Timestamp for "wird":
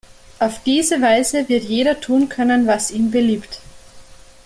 1.47-1.63